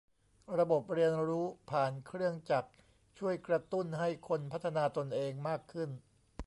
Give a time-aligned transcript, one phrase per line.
[0.57, 2.71] ระบบเรียนรู้ผ่านเครื่องจักร
[3.19, 5.89] ช่วยกระตุ้นให้คนพัฒนาตนเองมากขึ้น